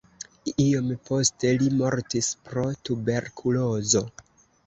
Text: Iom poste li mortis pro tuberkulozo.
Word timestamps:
Iom 0.61 0.87
poste 1.09 1.51
li 1.63 1.67
mortis 1.81 2.31
pro 2.47 2.65
tuberkulozo. 2.89 4.05